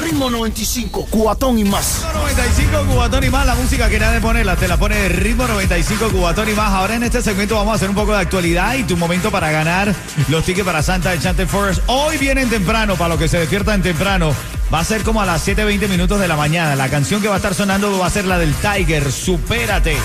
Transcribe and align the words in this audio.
Ritmo 0.00 0.30
95, 0.30 1.08
cuatón 1.10 1.58
y 1.58 1.64
más. 1.64 2.04
95 2.14 2.86
Cubatón 2.86 3.24
y 3.24 3.30
más, 3.30 3.46
la 3.46 3.54
música 3.54 3.88
que 3.88 3.98
nadie 3.98 4.20
pone, 4.20 4.44
la 4.44 4.56
te 4.56 4.68
la 4.68 4.76
pone 4.76 5.08
Ritmo 5.08 5.46
95 5.46 6.10
Cubatón 6.10 6.48
y 6.48 6.52
más. 6.52 6.72
Ahora 6.72 6.94
en 6.94 7.02
este 7.02 7.22
segmento 7.22 7.56
vamos 7.56 7.72
a 7.72 7.76
hacer 7.76 7.88
un 7.88 7.94
poco 7.94 8.12
de 8.12 8.18
actualidad 8.18 8.74
y 8.74 8.84
tu 8.84 8.96
momento 8.96 9.30
para 9.30 9.50
ganar 9.50 9.94
los 10.28 10.44
tickets 10.44 10.64
para 10.64 10.82
Santa 10.82 11.14
Enchanted 11.14 11.48
Forest. 11.48 11.82
Hoy 11.86 12.16
vienen 12.18 12.48
temprano, 12.48 12.96
para 12.96 13.10
los 13.10 13.18
que 13.18 13.28
se 13.28 13.38
despiertan 13.38 13.82
temprano. 13.82 14.34
Va 14.72 14.80
a 14.80 14.84
ser 14.84 15.02
como 15.02 15.22
a 15.22 15.26
las 15.26 15.46
7.20 15.46 15.88
minutos 15.88 16.20
de 16.20 16.28
la 16.28 16.36
mañana. 16.36 16.76
La 16.76 16.88
canción 16.88 17.22
que 17.22 17.28
va 17.28 17.34
a 17.34 17.38
estar 17.38 17.54
sonando 17.54 17.98
va 17.98 18.06
a 18.06 18.10
ser 18.10 18.26
la 18.26 18.38
del 18.38 18.54
Tiger, 18.54 19.10
Supérate. 19.10 19.96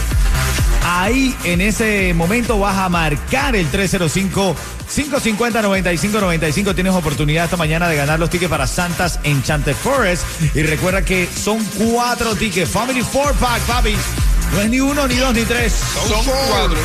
Ahí 0.85 1.35
en 1.43 1.61
ese 1.61 2.13
momento 2.13 2.59
vas 2.59 2.77
a 2.77 2.89
marcar 2.89 3.55
el 3.55 3.67
305-550-9595. 4.93 6.75
Tienes 6.75 6.93
oportunidad 6.93 7.45
esta 7.45 7.57
mañana 7.57 7.87
de 7.87 7.95
ganar 7.95 8.19
los 8.19 8.29
tickets 8.29 8.49
para 8.49 8.67
Santas 8.67 9.19
Enchanted 9.23 9.75
Forest. 9.75 10.23
Y 10.53 10.63
recuerda 10.63 11.03
que 11.03 11.27
son 11.27 11.63
cuatro 11.77 12.35
tickets. 12.35 12.69
Family 12.69 13.01
Four 13.01 13.33
Pack, 13.33 13.61
papi. 13.63 13.95
No 14.53 14.61
es 14.61 14.69
ni 14.69 14.79
uno, 14.79 15.07
ni 15.07 15.15
dos, 15.15 15.33
ni 15.33 15.43
tres. 15.43 15.73
Son 16.07 16.23
cuatro. 16.25 16.77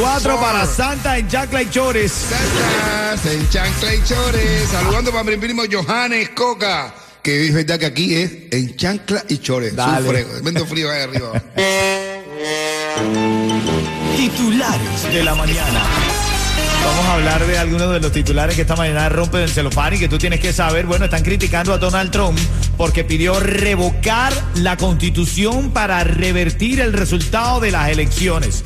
Cuatro 0.00 0.40
para 0.40 0.64
Santa 0.64 1.18
en 1.18 1.28
Chancla 1.28 1.62
y 1.62 1.70
Chores. 1.70 2.12
Santas 2.12 3.26
en 3.26 3.48
chancla 3.50 3.94
y 3.94 4.02
chores. 4.04 4.68
Saludando 4.70 5.12
para 5.12 5.24
mi 5.24 5.36
primo 5.36 5.62
Johannes 5.70 6.30
Coca. 6.30 6.94
Que 7.22 7.48
es 7.48 7.54
verdad 7.54 7.78
que 7.78 7.86
aquí 7.86 8.14
es 8.14 8.32
en 8.50 8.74
chancla 8.76 9.22
y 9.28 9.38
chores. 9.38 9.76
Dale. 9.76 10.06
Sufre, 10.06 10.26
Vendo 10.42 10.64
frío 10.64 10.90
ahí 10.90 11.02
arriba. 11.02 11.32
Titulares 14.16 15.02
de 15.12 15.22
la 15.22 15.34
mañana. 15.34 16.19
Vamos 16.84 17.04
a 17.04 17.14
hablar 17.14 17.46
de 17.46 17.58
algunos 17.58 17.92
de 17.92 18.00
los 18.00 18.12
titulares 18.12 18.56
que 18.56 18.62
esta 18.62 18.76
mañana 18.76 19.08
rompen 19.08 19.42
el 19.42 19.50
celofán 19.50 19.94
y 19.94 19.98
que 19.98 20.08
tú 20.08 20.18
tienes 20.18 20.40
que 20.40 20.52
saber. 20.52 20.86
Bueno, 20.86 21.04
están 21.04 21.22
criticando 21.22 21.72
a 21.74 21.78
Donald 21.78 22.10
Trump 22.10 22.38
porque 22.76 23.04
pidió 23.04 23.38
revocar 23.38 24.32
la 24.54 24.76
constitución 24.76 25.70
para 25.70 26.02
revertir 26.04 26.80
el 26.80 26.92
resultado 26.92 27.60
de 27.60 27.70
las 27.70 27.90
elecciones 27.90 28.62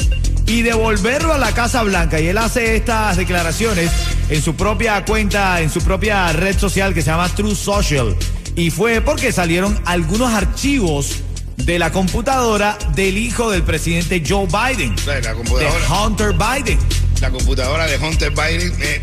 y 0.47 0.63
devolverlo 0.63 1.33
a 1.33 1.39
la 1.39 1.53
Casa 1.53 1.83
Blanca. 1.83 2.21
Y 2.21 2.29
él 2.29 2.39
hace 2.39 2.77
estas 2.77 3.17
declaraciones 3.17 3.91
en 4.29 4.43
su 4.43 4.55
propia 4.55 5.05
cuenta, 5.05 5.61
en 5.61 5.71
su 5.71 5.81
propia 5.81 6.33
red 6.33 6.59
social 6.59 6.95
que 6.95 7.03
se 7.03 7.11
llama 7.11 7.29
True 7.29 7.55
Social. 7.55 8.15
Y 8.57 8.71
fue 8.71 9.01
porque 9.01 9.33
salieron 9.33 9.79
algunos 9.85 10.33
archivos 10.33 11.23
de 11.57 11.79
la 11.79 11.91
computadora 11.91 12.79
del 12.95 13.19
hijo 13.19 13.51
del 13.51 13.63
presidente 13.63 14.23
Joe 14.27 14.47
Biden, 14.47 14.95
La 15.07 15.21
de 15.21 15.69
Hunter 15.91 16.33
Biden. 16.33 16.79
La 17.25 17.31
computadora 17.31 17.87
de 17.87 17.97
Hunter 17.97 18.31
Biden 18.33 18.75
eh, 18.83 19.03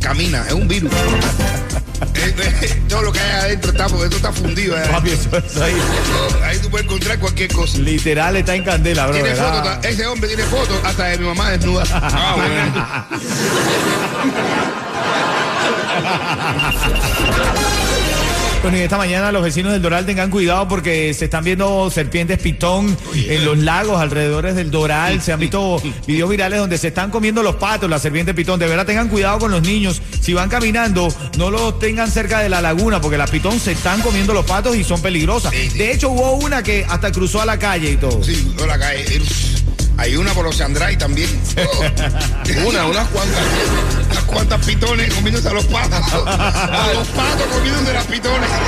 camina, 0.00 0.42
es 0.46 0.54
un 0.54 0.66
virus. 0.66 0.90
Eh, 2.14 2.34
eh, 2.62 2.82
Todo 2.88 3.02
lo 3.02 3.12
que 3.12 3.18
hay 3.18 3.30
adentro 3.30 3.72
está, 3.72 3.88
porque 3.88 4.04
esto 4.04 4.16
está 4.16 4.32
fundido. 4.32 4.76
Papi, 4.90 5.10
eso 5.10 5.36
es 5.36 5.56
ahí. 5.56 5.74
Ahí 6.44 6.58
tú 6.58 6.70
puedes 6.70 6.86
encontrar 6.86 7.18
cualquier 7.18 7.52
cosa. 7.52 7.78
Literal 7.78 8.36
está 8.36 8.54
en 8.54 8.62
candela, 8.64 9.06
bro. 9.06 9.16
Tiene 9.16 9.34
fotos, 9.34 9.84
ese 9.84 10.06
hombre 10.06 10.28
tiene 10.28 10.44
fotos 10.44 10.76
hasta 10.84 11.06
de 11.06 11.18
mi 11.18 11.26
mamá 11.26 11.50
desnuda. 11.50 11.84
Ah, 11.90 12.36
bueno. 12.36 13.04
Bueno, 18.60 18.76
y 18.76 18.80
esta 18.80 18.98
mañana 18.98 19.30
los 19.30 19.42
vecinos 19.42 19.72
del 19.72 19.80
Doral 19.80 20.04
tengan 20.04 20.30
cuidado 20.30 20.66
porque 20.66 21.14
se 21.14 21.26
están 21.26 21.44
viendo 21.44 21.90
serpientes 21.90 22.38
pitón 22.38 22.96
en 23.14 23.44
los 23.44 23.56
lagos 23.58 24.00
alrededor 24.00 24.52
del 24.52 24.70
Doral. 24.70 25.22
Se 25.22 25.32
han 25.32 25.38
visto 25.38 25.80
videos 26.06 26.28
virales 26.28 26.58
donde 26.58 26.76
se 26.76 26.88
están 26.88 27.10
comiendo 27.10 27.42
los 27.42 27.56
patos, 27.56 27.88
la 27.88 28.00
serpiente 28.00 28.34
pitón. 28.34 28.58
De 28.58 28.66
verdad 28.66 28.84
tengan 28.84 29.08
cuidado 29.08 29.38
con 29.38 29.52
los 29.52 29.62
niños. 29.62 30.02
Si 30.20 30.34
van 30.34 30.48
caminando, 30.48 31.08
no 31.38 31.50
los 31.50 31.78
tengan 31.78 32.10
cerca 32.10 32.40
de 32.40 32.48
la 32.48 32.60
laguna 32.60 33.00
porque 33.00 33.16
las 33.16 33.30
pitón 33.30 33.60
se 33.60 33.72
están 33.72 34.02
comiendo 34.02 34.34
los 34.34 34.44
patos 34.44 34.74
y 34.74 34.82
son 34.82 35.00
peligrosas. 35.00 35.52
Sí, 35.52 35.70
sí. 35.70 35.78
De 35.78 35.92
hecho, 35.92 36.10
hubo 36.10 36.32
una 36.32 36.62
que 36.62 36.84
hasta 36.88 37.12
cruzó 37.12 37.40
a 37.40 37.46
la 37.46 37.58
calle 37.58 37.92
y 37.92 37.96
todo. 37.96 38.22
Sí, 38.24 38.54
no 38.58 38.66
la 38.66 38.78
cae. 38.78 39.04
Hay 39.98 40.16
una 40.16 40.32
por 40.32 40.44
los 40.44 40.60
Andray 40.60 40.96
también. 40.96 41.28
Oh. 41.56 41.84
Una, 42.68 42.86
unas 42.86 43.08
cuantas. 43.08 43.42
Unas 44.10 44.24
cuantas 44.24 44.64
pitones 44.64 45.12
comiéndose 45.12 45.48
a 45.48 45.52
los 45.52 45.64
patos. 45.66 46.00
A 46.26 46.90
los 46.94 47.08
patos 47.08 47.46
comiéndose 47.48 47.92
las 47.92 48.06
pitones. 48.06 48.48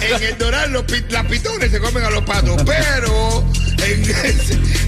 En 0.00 0.22
el 0.22 0.38
Doral 0.38 0.72
los 0.72 0.84
las 1.10 1.26
pitones 1.26 1.70
se 1.70 1.80
comen 1.80 2.04
a 2.04 2.10
los 2.10 2.22
patos, 2.24 2.60
pero 2.64 3.44
en, 3.78 4.02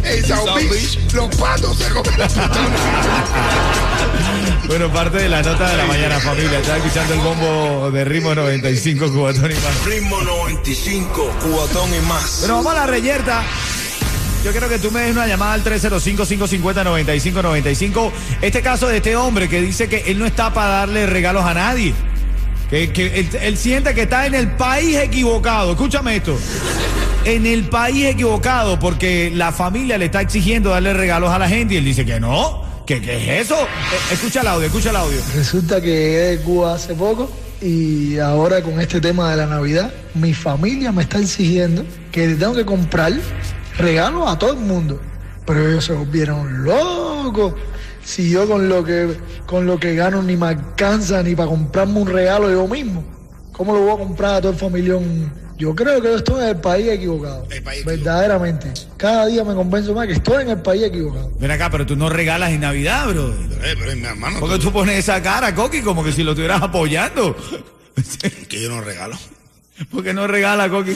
en 0.05 0.27
South 0.27 0.55
Beach 0.55 0.99
los 1.13 1.35
patos 1.37 1.79
se 1.79 1.89
comen 1.91 2.19
las 2.19 2.33
pitones. 2.33 2.81
Bueno, 4.69 4.93
parte 4.93 5.17
de 5.17 5.29
la 5.31 5.43
nota 5.43 5.71
de 5.71 5.77
la 5.79 5.87
mañana, 5.87 6.21
familia. 6.21 6.59
Están 6.59 6.77
escuchando 6.77 7.15
el 7.15 7.21
bombo 7.21 7.91
de 7.91 8.05
ritmo 8.05 8.35
95 8.35 9.11
cubatón 9.13 9.51
y 9.51 9.55
más. 9.55 9.85
Ritmo 9.87 10.21
95, 10.21 11.31
cuatón 11.51 11.95
y 11.95 12.01
más. 12.01 12.08
Bueno, 12.41 12.57
vamos 12.57 12.73
a 12.73 12.77
la 12.77 12.87
reyerta. 12.87 13.45
Yo 14.45 14.53
quiero 14.53 14.69
que 14.69 14.79
tú 14.79 14.91
me 14.91 15.01
des 15.03 15.13
una 15.13 15.27
llamada 15.27 15.55
al 15.55 15.65
305-550-9595. 15.65 18.11
Este 18.41 18.63
caso 18.63 18.87
de 18.89 18.99
este 18.99 19.17
hombre 19.17 19.49
que 19.49 19.61
dice 19.61 19.89
que 19.89 20.05
él 20.07 20.17
no 20.19 20.25
está 20.25 20.55
para 20.55 20.69
darle 20.69 21.07
regalos 21.07 21.45
a 21.45 21.55
nadie. 21.55 21.93
Que, 22.71 22.93
que 22.93 23.21
él, 23.21 23.29
él 23.41 23.59
siente 23.59 23.95
que 23.95 24.03
está 24.03 24.27
en 24.27 24.35
el 24.35 24.53
país 24.53 24.97
equivocado. 24.97 25.73
Escúchame 25.73 26.17
esto. 26.17 26.39
En 27.25 27.47
el 27.47 27.69
país 27.69 28.07
equivocado 28.07 28.79
porque 28.79 29.33
la 29.35 29.51
familia 29.53 29.99
le 29.99 30.05
está 30.07 30.23
exigiendo 30.23 30.71
darle 30.71 30.95
regalos 30.95 31.31
a 31.31 31.39
la 31.39 31.49
gente 31.49 31.75
y 31.75 31.79
él 31.79 31.85
dice 31.85 32.07
que 32.07 32.21
no. 32.21 32.63
¿Qué, 32.87 33.03
qué 33.03 33.41
es 33.41 33.47
eso? 33.47 33.61
Eh, 33.61 33.67
escucha 34.13 34.41
el 34.41 34.47
audio, 34.47 34.67
escucha 34.67 34.91
el 34.91 34.97
audio. 34.97 35.19
Resulta 35.35 35.81
que 35.81 35.89
llegué 35.89 36.19
de 36.19 36.39
Cuba 36.41 36.75
hace 36.75 36.95
poco 36.95 37.29
y 37.61 38.19
ahora 38.19 38.63
con 38.63 38.81
este 38.81 39.01
tema 39.01 39.31
de 39.31 39.39
la 39.39 39.47
Navidad, 39.47 39.93
mi 40.15 40.33
familia 40.33 40.93
me 40.93 41.03
está 41.03 41.19
exigiendo 41.19 41.85
que 42.13 42.29
tengo 42.35 42.55
que 42.55 42.65
comprar 42.65 43.13
regalos 43.79 44.29
a 44.29 44.39
todo 44.39 44.53
el 44.53 44.61
mundo. 44.61 45.01
Pero 45.45 45.69
ellos 45.69 45.85
se 45.85 45.93
volvieron 45.93 46.65
locos. 46.65 47.55
Si 48.05 48.31
yo 48.31 48.47
con 48.47 48.69
lo 48.69 48.85
que 48.85 49.17
con 49.47 49.67
lo 49.67 49.79
que 49.79 49.95
gano 49.95 50.23
ni 50.23 50.37
me 50.37 50.47
alcanza 50.47 51.23
ni 51.23 51.35
para 51.35 51.49
comprarme 51.49 52.01
un 52.01 52.09
regalo 52.09 52.51
yo 52.51 52.67
mismo, 52.69 53.03
¿cómo 53.53 53.75
lo 53.75 53.81
voy 53.81 53.93
a 53.93 53.99
comprar 53.99 54.35
a 54.37 54.41
todo 54.41 54.53
el 54.53 54.59
familión? 54.59 55.33
Yo 55.59 55.75
creo 55.75 56.01
que 56.01 56.09
yo 56.09 56.17
estoy 56.17 56.43
en 56.45 56.49
el 56.51 56.57
país 56.61 56.87
equivocado. 56.89 57.47
El 57.51 57.63
país 57.63 57.81
equivocado. 57.81 57.97
verdaderamente. 58.05 58.73
Cada 58.97 59.27
día 59.27 59.43
me 59.45 59.55
convenzo 59.55 59.93
más 59.93 60.07
que 60.07 60.13
estoy 60.13 60.43
en 60.43 60.51
el 60.51 60.63
país 60.63 60.85
equivocado. 60.85 61.33
Ven 61.41 61.51
acá, 61.51 61.69
pero 61.71 61.85
tú 61.85 61.97
no 61.97 62.09
regalas 62.09 62.51
en 62.53 62.61
Navidad, 62.61 63.09
bro. 63.09 63.31
Eh, 63.63 63.75
pero 63.79 63.97
mi 63.97 64.05
hermano, 64.05 64.39
Porque 64.39 64.59
tú 64.59 64.73
pones 64.73 64.97
esa 64.99 65.21
cara, 65.21 65.53
Coqui, 65.55 65.81
como 65.83 66.05
que 66.05 66.13
si 66.13 66.23
lo 66.23 66.31
estuvieras 66.33 66.63
apoyando. 66.63 67.37
que 68.49 68.63
yo 68.63 68.69
no 68.71 68.81
regalo. 68.83 69.19
Porque 69.91 70.13
no 70.15 70.27
regala, 70.29 70.69
Coqui. 70.69 70.95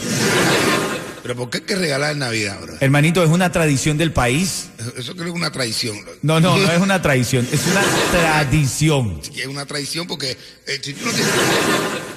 Pero 1.23 1.37
¿por 1.37 1.51
qué 1.51 1.59
hay 1.59 1.65
que 1.65 1.77
regalar 1.77 2.13
en 2.13 2.19
Navidad, 2.21 2.59
bro? 2.61 2.75
Hermanito, 2.81 3.23
es 3.23 3.31
una 3.31 3.51
tradición 3.53 3.97
del 3.99 4.13
país. 4.13 4.71
Eso- 4.79 4.93
Eso 4.97 5.13
creo 5.13 5.25
que 5.27 5.31
es 5.31 5.37
una 5.37 5.51
traición. 5.53 5.97
bro. 6.03 6.13
No, 6.23 6.41
no, 6.41 6.57
no 6.57 6.71
es 6.73 6.81
una 6.81 7.01
tradición, 7.03 7.47
es 7.53 7.61
una 7.67 7.83
tradición. 8.13 9.21
es 9.37 9.47
una 9.47 9.67
traición 9.67 10.07
porque 10.09 10.33
eh, 10.67 10.81
si 10.83 10.95
tú 10.95 11.07
no 11.07 11.13
tienes, 11.13 11.33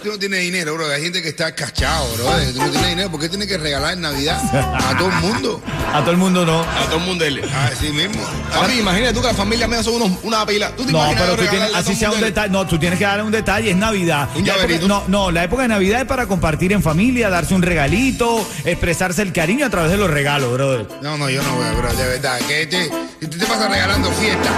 tú 0.06 0.12
no 0.12 0.20
tienes 0.20 0.40
dinero, 0.40 0.76
bro. 0.76 0.88
Hay 0.88 1.02
gente 1.02 1.20
que 1.24 1.30
está 1.30 1.56
cachado, 1.56 2.08
bro. 2.14 2.26
Tú 2.54 2.60
no 2.60 2.70
tienes 2.70 2.90
dinero. 2.90 3.10
¿Por 3.10 3.20
qué 3.20 3.28
tienes 3.28 3.48
que 3.48 3.58
regalar 3.58 3.94
en 3.94 4.02
Navidad 4.02 4.40
a 4.54 4.96
todo 5.00 5.10
el 5.10 5.16
mundo? 5.16 5.62
A 5.92 6.02
todo 6.02 6.12
el 6.12 6.18
mundo 6.18 6.46
no. 6.46 6.62
A 6.62 6.86
todo 6.86 6.98
el 6.98 7.06
mundo 7.06 7.26
él. 7.26 7.42
Así 7.72 7.92
mismo. 7.92 8.22
A 8.54 8.68
mí, 8.68 8.76
imagínate 8.76 9.14
tú 9.16 9.22
que 9.22 9.28
la 9.28 9.34
familia 9.34 9.68
mía 9.68 9.82
son 9.82 9.96
unos, 9.96 10.12
una 10.22 10.46
pila. 10.46 10.70
¿Tú 10.76 10.86
te 10.86 10.92
No, 10.92 11.04
pero 11.18 11.36
tú 11.36 11.46
tienes, 11.50 11.74
así 11.74 11.96
sea 11.96 12.12
un 12.12 12.22
detalle. 12.22 12.52
No, 12.52 12.68
tú 12.68 12.78
tienes 12.78 13.00
que 13.00 13.06
darle 13.06 13.24
un 13.24 13.32
detalle, 13.32 13.72
es 13.72 13.76
Navidad. 13.78 14.30
Un 14.36 14.48
época- 14.48 14.88
no, 14.88 15.04
no, 15.08 15.32
la 15.32 15.44
época 15.44 15.64
de 15.64 15.70
Navidad 15.70 16.02
es 16.02 16.08
para 16.08 16.28
compartir 16.28 16.72
en 16.72 16.84
familia, 16.84 17.32
darse 17.32 17.56
un 17.56 17.64
regalito, 17.64 18.48
expresarse 18.64 19.24
el 19.24 19.34
cariño 19.34 19.66
a 19.66 19.70
través 19.72 19.90
de 19.90 19.98
los 19.98 20.10
regalos, 20.12 20.54
brother. 20.54 20.88
No, 21.02 21.18
no, 21.18 21.32
yo 21.32 21.42
no 21.42 21.56
voy, 21.56 21.76
bro. 21.76 21.92
De 21.94 22.06
verdad. 22.06 22.40
Que 22.48 22.68
te, 22.68 22.92
si 23.20 23.28
tú 23.28 23.40
te 23.40 23.46
pasas 23.48 23.72
regalando 23.72 24.12
fiesta, 24.12 24.50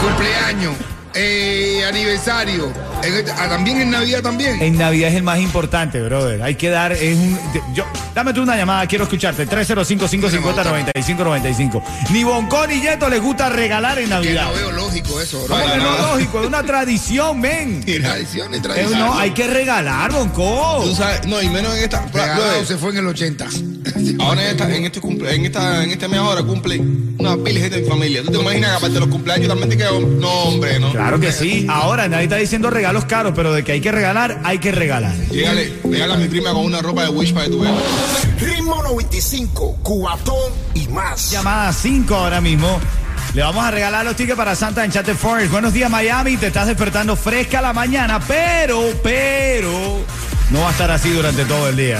cumpleaños, 0.00 0.74
eh, 1.14 1.84
aniversario. 1.88 2.72
en 3.02 3.14
este- 3.14 3.32
ah, 3.32 3.48
también 3.48 3.80
en 3.80 3.90
Navidad 3.90 4.22
también. 4.22 4.62
En 4.62 4.78
Navidad 4.78 5.10
es 5.10 5.16
el 5.16 5.22
más 5.24 5.40
importante, 5.40 6.00
brother. 6.00 6.40
Hay 6.42 6.54
que 6.54 6.68
dar, 6.70 6.92
es 6.92 7.16
un. 7.16 7.36
yo, 7.74 7.84
dame 8.14 8.32
tú 8.32 8.42
una 8.42 8.56
llamada, 8.56 8.86
quiero 8.86 9.02
escucharte. 9.04 9.46
305-550-9595. 9.48 11.82
Ni 12.10 12.22
Bonco 12.24 12.64
ni 12.66 12.80
Yeto 12.80 13.08
les 13.08 13.20
gusta 13.20 13.48
regalar 13.48 13.98
en 13.98 14.04
Que 14.04 14.10
Navidad. 14.10 14.44
no 14.46 14.52
veo 14.54 14.70
lógico 14.72 15.20
eso, 15.20 15.42
bro. 15.44 15.56
No 15.58 15.74
es 15.74 15.82
lógico, 16.02 16.40
es 16.42 16.46
una 16.46 16.62
tradición, 16.62 17.40
men. 17.40 17.84
Tradición 18.02 18.52
y 18.52 18.56
Es- 18.56 18.62
tradición. 18.62 18.98
no, 19.00 19.18
hay 19.18 19.30
que 19.32 19.46
regalar. 19.48 20.12
Tú 20.12 20.94
sabes, 20.96 21.26
no, 21.26 21.40
y 21.42 21.48
menos 21.48 21.74
en 21.76 21.82
esta. 21.84 22.00
Brother, 22.12 22.64
se 22.66 22.76
fue 22.76 22.90
en 22.90 22.98
el 22.98 23.06
80. 23.06 23.46
Ahora 24.20 24.42
en, 24.44 24.48
esta, 24.50 24.72
en 24.74 24.84
este 24.84 25.00
cumple, 25.00 25.34
en 25.34 25.46
esta, 25.46 25.82
en 25.82 25.90
este 25.90 26.06
mes 26.08 26.20
ahora 26.20 26.42
cumple 26.42 26.78
una 27.18 27.36
pila 27.36 27.54
de 27.54 27.60
gente 27.60 27.76
de 27.76 27.82
mi 27.82 27.88
familia. 27.88 28.22
¿Tú 28.22 28.30
te 28.30 28.38
imaginas 28.38 28.70
que 28.70 28.76
aparte 28.76 28.94
de 28.94 29.00
los 29.00 29.08
cumpleaños 29.08 29.48
también 29.48 29.68
te 29.70 29.76
quedo? 29.76 30.00
No, 30.00 30.30
hombre, 30.44 30.78
no. 30.78 30.92
Claro 30.92 31.01
que 31.20 31.32
sí. 31.32 31.66
Ahora 31.68 32.08
nadie 32.08 32.24
está 32.24 32.36
diciendo 32.36 32.70
regalos 32.70 33.04
caros, 33.04 33.32
pero 33.34 33.52
de 33.52 33.64
que 33.64 33.72
hay 33.72 33.80
que 33.80 33.92
regalar, 33.92 34.40
hay 34.44 34.58
que 34.58 34.72
regalar. 34.72 35.14
Llegale, 35.30 35.72
regala 35.84 36.14
a 36.14 36.16
mi 36.16 36.28
prima 36.28 36.52
con 36.52 36.64
una 36.64 36.80
ropa 36.80 37.02
de 37.02 37.08
Wish 37.08 37.32
para 37.32 37.48
tú 37.48 37.60
veas. 37.60 37.74
Ritmo 38.40 38.82
95, 38.82 39.78
Cubatón 39.82 40.52
y 40.74 40.88
más. 40.88 41.30
Llamada 41.30 41.72
5 41.72 42.14
ahora 42.14 42.40
mismo. 42.40 42.80
Le 43.34 43.42
vamos 43.42 43.64
a 43.64 43.70
regalar 43.70 44.04
los 44.04 44.14
tickets 44.14 44.36
para 44.36 44.54
Santa 44.54 44.84
Enchanted 44.84 45.16
Forest. 45.16 45.50
Buenos 45.50 45.72
días, 45.72 45.90
Miami. 45.90 46.36
Te 46.36 46.48
estás 46.48 46.66
despertando 46.66 47.16
fresca 47.16 47.62
la 47.62 47.72
mañana, 47.72 48.20
pero, 48.20 48.92
pero, 49.02 50.00
no 50.50 50.60
va 50.60 50.68
a 50.68 50.72
estar 50.72 50.90
así 50.90 51.10
durante 51.10 51.44
todo 51.44 51.68
el 51.68 51.76
día. 51.76 51.98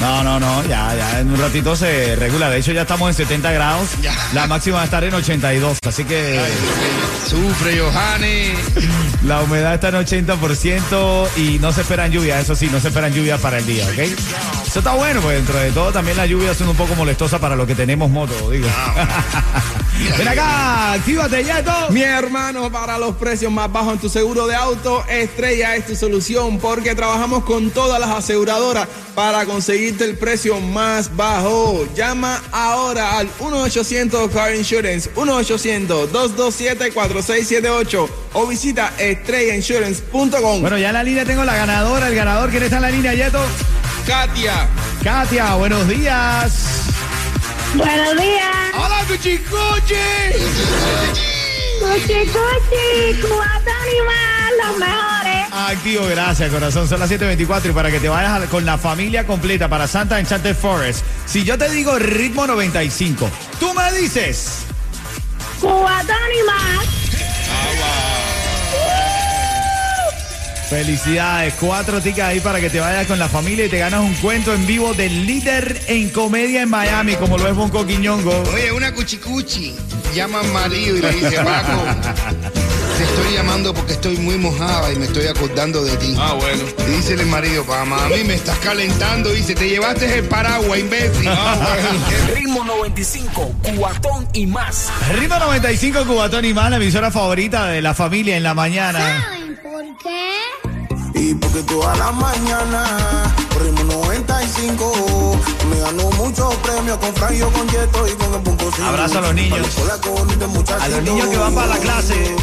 No, 0.00 0.24
no, 0.24 0.40
no, 0.40 0.62
ya, 0.66 0.94
ya 0.94 1.20
en 1.20 1.30
un 1.30 1.38
ratito 1.38 1.76
se 1.76 2.16
regula. 2.16 2.48
De 2.48 2.58
hecho, 2.58 2.72
ya 2.72 2.82
estamos 2.82 3.08
en 3.10 3.14
70 3.14 3.52
grados. 3.52 3.88
Ya. 4.00 4.14
La 4.32 4.46
máxima 4.46 4.76
va 4.76 4.82
a 4.82 4.84
estar 4.86 5.04
en 5.04 5.12
82. 5.12 5.78
Así 5.86 6.04
que 6.04 6.40
Sufre, 7.28 7.78
Johannes. 7.78 8.58
la 9.24 9.42
humedad 9.42 9.74
está 9.74 9.90
en 9.90 9.96
80% 9.96 11.28
y 11.36 11.58
no 11.58 11.72
se 11.72 11.82
esperan 11.82 12.10
lluvias. 12.10 12.42
Eso 12.42 12.54
sí, 12.54 12.68
no 12.72 12.80
se 12.80 12.88
esperan 12.88 13.12
lluvias 13.12 13.40
para 13.40 13.58
el 13.58 13.66
día, 13.66 13.84
¿ok? 13.86 14.59
Eso 14.70 14.78
está 14.78 14.94
bueno, 14.94 15.20
pues 15.20 15.36
dentro 15.36 15.58
de 15.58 15.72
todo 15.72 15.90
también 15.90 16.16
las 16.16 16.28
lluvias 16.28 16.56
son 16.56 16.68
un 16.68 16.76
poco 16.76 16.94
molestosas 16.94 17.40
para 17.40 17.56
los 17.56 17.66
que 17.66 17.74
tenemos 17.74 18.08
moto, 18.08 18.52
digo. 18.52 18.68
Ven 20.16 20.28
acá, 20.28 20.92
actívate 20.92 21.42
ya 21.42 21.64
todo. 21.64 21.90
Mi 21.90 22.02
hermano, 22.02 22.70
para 22.70 22.96
los 22.96 23.16
precios 23.16 23.50
más 23.50 23.72
bajos 23.72 23.94
en 23.94 23.98
tu 23.98 24.08
seguro 24.08 24.46
de 24.46 24.54
auto, 24.54 25.04
Estrella 25.08 25.74
es 25.74 25.86
tu 25.86 25.96
solución 25.96 26.60
porque 26.60 26.94
trabajamos 26.94 27.42
con 27.42 27.72
todas 27.72 27.98
las 27.98 28.10
aseguradoras 28.10 28.86
para 29.16 29.44
conseguirte 29.44 30.04
el 30.04 30.16
precio 30.16 30.60
más 30.60 31.16
bajo. 31.16 31.84
Llama 31.96 32.40
ahora 32.52 33.18
al 33.18 33.28
1-800 33.40 34.30
Car 34.30 34.54
Insurance, 34.54 35.12
1-800-227-4678 35.16 38.08
o 38.34 38.46
visita 38.46 38.92
estrellainsurance.com. 38.98 40.60
Bueno, 40.60 40.78
ya 40.78 40.90
en 40.90 40.94
la 40.94 41.02
línea 41.02 41.24
tengo 41.24 41.42
la 41.42 41.56
ganadora, 41.56 42.06
el 42.06 42.14
ganador. 42.14 42.50
¿Quién 42.50 42.62
está 42.62 42.76
en 42.76 42.82
la 42.82 42.90
línea, 42.92 43.14
Yeto? 43.14 43.40
Katia, 44.10 44.66
Katia, 45.04 45.54
buenos 45.54 45.86
días. 45.86 46.88
Buenos 47.76 48.20
días. 48.20 48.56
¡Hola, 48.74 49.04
Cuchicuchi! 49.06 49.94
Cuchi, 51.78 52.26
cuchi, 52.26 53.20
cuatro 53.20 53.72
animales, 53.82 54.66
los 54.66 54.78
mejores. 54.78 55.46
Activo, 55.52 56.06
gracias, 56.06 56.50
corazón. 56.50 56.88
Son 56.88 56.98
las 56.98 57.08
7.24 57.08 57.70
y 57.70 57.72
para 57.72 57.92
que 57.92 58.00
te 58.00 58.08
vayas 58.08 58.48
con 58.48 58.66
la 58.66 58.78
familia 58.78 59.28
completa 59.28 59.68
para 59.68 59.86
Santa 59.86 60.18
Enchanted 60.18 60.56
Forest. 60.56 61.04
Si 61.26 61.44
yo 61.44 61.56
te 61.56 61.70
digo 61.70 61.96
ritmo 61.96 62.48
95, 62.48 63.30
tú 63.60 63.72
me 63.74 63.92
dices. 63.92 64.64
Cuatro 65.60 66.16
animales. 66.16 66.99
Felicidades, 70.70 71.54
cuatro 71.58 72.00
tickets 72.00 72.28
ahí 72.28 72.38
para 72.38 72.60
que 72.60 72.70
te 72.70 72.78
vayas 72.78 73.04
con 73.08 73.18
la 73.18 73.28
familia 73.28 73.66
y 73.66 73.68
te 73.68 73.80
ganas 73.80 74.02
un 74.02 74.14
cuento 74.14 74.54
en 74.54 74.68
vivo 74.68 74.94
del 74.94 75.26
líder 75.26 75.80
en 75.88 76.10
comedia 76.10 76.62
en 76.62 76.70
Miami, 76.70 77.16
como 77.16 77.36
lo 77.36 77.48
es 77.48 77.56
Bonco 77.56 77.84
Quiñongo. 77.84 78.44
Oye, 78.54 78.70
una 78.70 78.94
cuchicuchi. 78.94 79.74
Llama 80.14 80.38
al 80.38 80.52
marido 80.52 80.96
y 80.96 81.00
le 81.02 81.10
dice, 81.10 81.38
Paco, 81.42 81.72
te 82.96 83.02
estoy 83.02 83.34
llamando 83.34 83.74
porque 83.74 83.94
estoy 83.94 84.16
muy 84.18 84.38
mojada 84.38 84.92
y 84.92 84.96
me 84.96 85.06
estoy 85.06 85.26
acordando 85.26 85.82
de 85.82 85.96
ti. 85.96 86.14
Ah, 86.16 86.34
bueno. 86.34 86.62
Y 86.86 86.90
dice 86.98 87.14
el 87.14 87.26
marido, 87.26 87.64
pa, 87.64 87.84
mami, 87.84 88.22
me 88.22 88.34
estás 88.34 88.58
calentando. 88.58 89.30
Dice, 89.30 89.56
te 89.56 89.68
llevaste 89.68 90.18
el 90.18 90.24
paraguas, 90.26 90.78
imbécil. 90.78 91.30
Ritmo 92.36 92.62
95, 92.64 93.54
Cubatón 93.64 94.28
y 94.34 94.46
más. 94.46 94.88
Ritmo 95.18 95.36
95 95.36 96.04
Cubatón 96.06 96.44
y 96.44 96.54
más, 96.54 96.70
la 96.70 96.76
emisora 96.76 97.10
favorita 97.10 97.66
de 97.66 97.82
la 97.82 97.92
familia 97.92 98.36
en 98.36 98.44
la 98.44 98.54
mañana. 98.54 99.00
¿Saben 99.00 99.39
por 99.80 99.96
qué? 99.96 101.18
Y 101.18 101.34
porque 101.34 101.62
toda 101.62 101.94
la 101.96 102.12
mañana, 102.12 103.34
por 103.52 103.62
ritmo 103.62 103.84
95, 103.84 105.40
me 105.70 105.80
ganó 105.80 106.10
muchos 106.22 106.54
premios 106.56 106.98
con 106.98 107.14
Fran, 107.14 107.34
yo 107.34 107.50
con 107.50 107.68
Yeto 107.68 108.08
y 108.08 108.12
con 108.12 108.34
el 108.34 108.40
punto 108.40 108.70
cinco. 108.74 108.88
Abrazo 108.88 109.18
a 109.18 109.20
los 109.22 109.34
niños. 109.34 109.66
La. 109.86 110.84
A 110.84 110.88
los 110.88 111.02
niños 111.02 111.28
que 111.28 111.36
van 111.36 111.54
para 111.54 111.66
la 111.68 111.78
clase. 111.78 112.36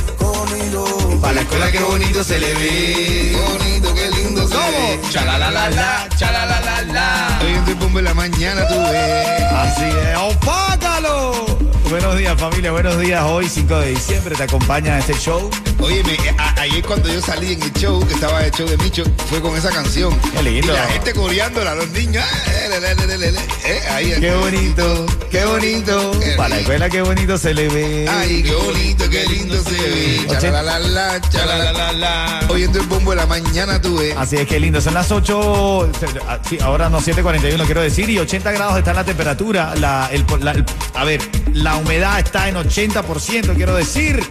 Para 1.21 1.33
la 1.33 1.41
escuela, 1.41 1.71
qué 1.71 1.79
bonito 1.79 2.23
se 2.23 2.39
le 2.39 2.53
ve. 2.53 3.37
Bonito, 3.57 3.93
qué 3.93 4.09
lindo 4.09 4.47
se 4.47 4.55
ve. 4.55 4.99
Chalalalala, 5.09 6.09
chalalalala. 6.15 7.39
Hoy 7.41 7.53
en 7.53 7.65
tu 7.65 7.75
bombo 7.75 7.99
en 7.99 8.05
la 8.05 8.13
mañana 8.13 8.67
tú 8.67 8.75
ves. 8.91 9.43
Así 9.51 9.85
es, 9.85 10.17
¡opácalo! 10.17 11.46
Buenos 11.89 12.17
días 12.17 12.37
familia, 12.39 12.71
buenos 12.71 12.99
días. 12.99 13.23
Hoy 13.23 13.47
5 13.47 13.79
de 13.79 13.89
diciembre 13.91 14.35
te 14.35 14.43
acompaña 14.43 14.93
en 14.93 14.99
este 14.99 15.13
show. 15.13 15.49
Oye, 15.79 16.03
me- 16.03 16.17
a- 16.37 16.61
ayer 16.61 16.83
cuando 16.83 17.07
yo 17.07 17.21
salí 17.21 17.53
en 17.53 17.61
el 17.61 17.71
show, 17.73 18.05
que 18.05 18.13
estaba 18.13 18.43
el 18.43 18.51
show 18.51 18.67
de 18.67 18.77
Micho, 18.77 19.03
fue 19.29 19.41
con 19.41 19.55
esa 19.55 19.69
canción. 19.69 20.13
Qué 20.33 20.43
lindo. 20.43 20.73
Y 20.73 20.75
la 20.75 20.87
gente 20.87 21.13
coreándola, 21.13 21.75
los 21.75 21.89
niños. 21.91 22.25
eh, 23.65 24.19
Qué 24.19 24.35
bonito, 24.35 25.05
qué 25.31 25.45
bonito. 25.45 26.11
Qué 26.19 26.31
Para 26.35 26.49
la 26.49 26.59
escuela 26.59 26.89
qué 26.89 27.01
bonito 27.01 27.37
se 27.37 27.53
le 27.53 27.69
ve. 27.69 28.05
Ay, 28.09 28.43
qué 28.43 28.53
bonito, 28.53 29.09
qué 29.09 29.25
lindo 29.25 29.55
se 29.63 29.71
ve. 29.71 30.27
Chalalala, 30.41 31.21
chalalala. 31.29 32.39
Oyendo 32.49 32.79
el 32.81 32.87
bombo 32.87 33.11
de 33.11 33.17
la 33.17 33.25
mañana 33.27 33.81
tú 33.81 33.97
ves. 33.97 34.13
Así 34.17 34.35
es 34.35 34.47
que 34.47 34.59
lindo, 34.59 34.81
son 34.81 34.93
las 34.95 35.11
8, 35.11 35.89
ah, 36.27 36.39
sí, 36.47 36.57
ahora 36.61 36.89
no, 36.89 36.99
7.41 37.01 37.65
quiero 37.65 37.81
decir, 37.81 38.09
y 38.09 38.19
80 38.19 38.51
grados 38.51 38.77
está 38.77 38.93
la 38.93 39.03
temperatura. 39.05 39.73
La, 39.75 40.09
el- 40.11 40.25
la- 40.41 40.51
el- 40.51 40.65
a 40.93 41.03
ver, 41.03 41.21
la 41.53 41.76
humedad 41.77 42.19
está 42.19 42.47
en 42.49 42.55
80%, 42.55 43.55
quiero 43.55 43.75
decir. 43.75 44.21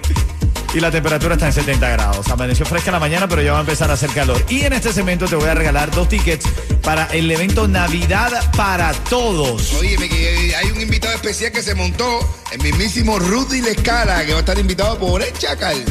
Y 0.74 0.80
la 0.80 0.90
temperatura 0.90 1.34
está 1.34 1.46
en 1.46 1.52
70 1.54 1.88
grados. 1.88 2.28
Amaneció 2.28 2.66
fresca 2.66 2.90
la 2.90 3.00
mañana, 3.00 3.26
pero 3.26 3.40
ya 3.40 3.52
va 3.52 3.58
a 3.58 3.60
empezar 3.62 3.90
a 3.90 3.94
hacer 3.94 4.10
calor. 4.10 4.44
Y 4.50 4.60
en 4.60 4.74
este 4.74 4.92
segmento 4.92 5.26
te 5.26 5.34
voy 5.34 5.48
a 5.48 5.54
regalar 5.54 5.90
dos 5.90 6.06
tickets 6.08 6.46
para 6.82 7.06
el 7.06 7.30
evento 7.30 7.66
Navidad 7.66 8.30
para 8.54 8.92
Todos. 8.92 9.62
Que 9.80 10.54
hay 10.54 10.70
un 10.70 10.80
invitado 10.80 11.14
especial 11.14 11.50
que 11.50 11.62
se 11.62 11.74
montó, 11.74 12.20
el 12.52 12.60
mismísimo 12.60 13.18
Rudy 13.18 13.62
Lescala, 13.62 14.26
que 14.26 14.32
va 14.32 14.38
a 14.38 14.40
estar 14.40 14.58
invitado 14.58 14.98
por 14.98 15.22
el 15.22 15.32
Chacal. 15.32 15.82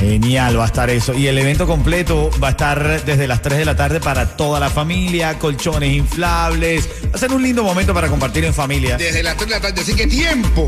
Genial, 0.00 0.58
va 0.58 0.64
a 0.64 0.66
estar 0.66 0.90
eso. 0.90 1.14
Y 1.14 1.28
el 1.28 1.38
evento 1.38 1.66
completo 1.66 2.30
va 2.42 2.48
a 2.48 2.50
estar 2.50 3.04
desde 3.04 3.28
las 3.28 3.40
3 3.40 3.58
de 3.58 3.64
la 3.64 3.76
tarde 3.76 4.00
para 4.00 4.36
toda 4.36 4.58
la 4.58 4.68
familia, 4.68 5.38
colchones 5.38 5.92
inflables. 5.92 6.88
Va 7.04 7.14
a 7.14 7.18
ser 7.18 7.30
un 7.30 7.42
lindo 7.42 7.62
momento 7.62 7.94
para 7.94 8.08
compartir 8.08 8.44
en 8.44 8.52
familia. 8.52 8.96
Desde 8.96 9.22
las 9.22 9.36
3 9.36 9.48
de 9.48 9.54
la 9.54 9.60
tarde, 9.60 9.80
así 9.80 9.94
que 9.94 10.08
tiempo 10.08 10.66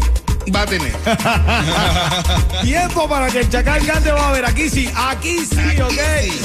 va 0.54 0.62
a 0.62 0.66
tener. 0.66 0.92
Tiempo 2.62 3.08
para 3.08 3.28
que 3.28 3.40
el 3.40 3.48
chacal 3.48 3.84
cante, 3.86 4.12
va 4.12 4.28
a 4.28 4.32
ver, 4.32 4.44
aquí 4.44 4.68
sí, 4.68 4.90
aquí 4.94 5.44
sí, 5.44 5.80
ok. 5.80 5.92
Sí. 5.92 6.42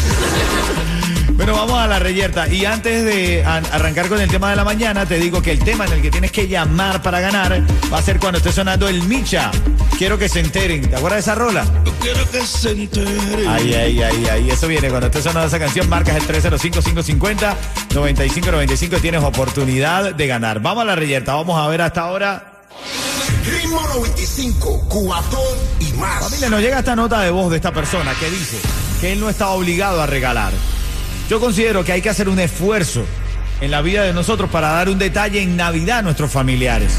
Bueno, 1.41 1.55
vamos 1.55 1.79
a 1.79 1.87
la 1.87 1.97
reyerta. 1.97 2.47
Y 2.47 2.65
antes 2.65 3.03
de 3.03 3.43
arrancar 3.43 4.07
con 4.07 4.21
el 4.21 4.29
tema 4.29 4.51
de 4.51 4.55
la 4.55 4.63
mañana, 4.63 5.07
te 5.07 5.17
digo 5.17 5.41
que 5.41 5.51
el 5.51 5.57
tema 5.57 5.87
en 5.87 5.93
el 5.93 6.01
que 6.03 6.11
tienes 6.11 6.31
que 6.31 6.47
llamar 6.47 7.01
para 7.01 7.19
ganar 7.19 7.63
va 7.91 7.97
a 7.97 8.01
ser 8.03 8.19
cuando 8.19 8.37
esté 8.37 8.51
sonando 8.51 8.87
el 8.87 9.01
Micha. 9.07 9.49
Quiero 9.97 10.19
que 10.19 10.29
se 10.29 10.39
enteren. 10.39 10.87
¿Te 10.87 10.95
acuerdas 10.95 11.17
de 11.17 11.21
esa 11.21 11.33
rola? 11.33 11.65
Quiero 11.99 12.29
que 12.29 12.45
se 12.45 12.69
entere. 12.71 13.47
Ahí, 13.47 13.73
ahí, 13.73 14.03
ahí, 14.03 14.25
ahí. 14.27 14.51
Eso 14.51 14.67
viene. 14.67 14.89
Cuando 14.89 15.07
esté 15.07 15.23
sonando 15.23 15.47
esa 15.47 15.57
canción, 15.57 15.89
marcas 15.89 16.15
el 16.15 16.27
305-550-9595 16.27 18.99
y 18.99 19.01
tienes 19.01 19.23
oportunidad 19.23 20.13
de 20.13 20.27
ganar. 20.27 20.59
Vamos 20.59 20.83
a 20.83 20.85
la 20.85 20.95
reyerta. 20.95 21.33
Vamos 21.33 21.59
a 21.59 21.67
ver 21.67 21.81
hasta 21.81 22.01
ahora. 22.01 22.50
Ritmo 23.45 23.81
95, 23.95 24.85
Cubatón 24.87 25.41
y 25.79 25.91
más. 25.93 26.23
Familia, 26.25 26.49
nos 26.49 26.61
llega 26.61 26.79
esta 26.79 26.95
nota 26.95 27.21
de 27.21 27.31
voz 27.31 27.49
de 27.49 27.55
esta 27.57 27.73
persona 27.73 28.13
que 28.19 28.29
dice 28.29 28.57
que 28.99 29.13
él 29.13 29.19
no 29.19 29.29
está 29.29 29.49
obligado 29.49 30.01
a 30.01 30.05
regalar. 30.05 30.53
Yo 31.29 31.39
considero 31.39 31.83
que 31.83 31.91
hay 31.91 32.01
que 32.01 32.09
hacer 32.09 32.29
un 32.29 32.39
esfuerzo 32.39 33.03
en 33.59 33.71
la 33.71 33.81
vida 33.81 34.03
de 34.03 34.13
nosotros 34.13 34.49
para 34.49 34.69
dar 34.69 34.89
un 34.89 34.99
detalle 34.99 35.41
en 35.41 35.57
Navidad 35.57 35.99
a 35.99 36.01
nuestros 36.03 36.31
familiares. 36.31 36.93